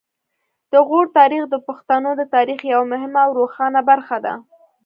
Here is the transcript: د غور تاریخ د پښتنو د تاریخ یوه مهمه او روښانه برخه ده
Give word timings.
د 0.71 0.73
غور 0.87 1.05
تاریخ 1.19 1.43
د 1.49 1.55
پښتنو 1.67 2.09
د 2.19 2.21
تاریخ 2.35 2.59
یوه 2.73 2.85
مهمه 2.93 3.21
او 3.25 3.31
روښانه 3.39 3.81
برخه 3.89 4.17
ده 4.25 4.33